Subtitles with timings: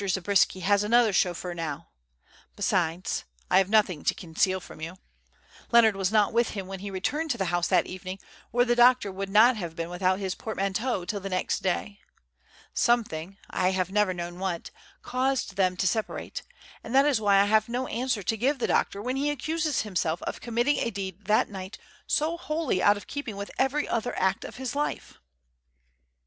[0.09, 1.89] Zabriskie has another chauffeur now.
[2.55, 4.97] Besides (I have nothing to conceal from you),
[5.71, 8.17] Leonard was not with him when he returned to the house that evening
[8.51, 11.99] or the doctor would not have been without his portmanteau till the next day.
[12.73, 14.71] Something I have never known what
[15.03, 16.41] caused them to separate,
[16.83, 19.81] and that is why I have no answer to give the doctor when he accuses
[19.81, 21.77] himself of committing a deed that night
[22.07, 25.19] so wholly out of keeping with every other act of his life."